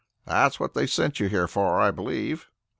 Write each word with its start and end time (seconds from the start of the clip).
That's 0.25 0.59
what 0.59 0.73
they 0.73 0.87
sent 0.87 1.19
you 1.19 1.27
here 1.27 1.47
for, 1.47 1.79
I 1.79 1.91
believe." 1.91 2.49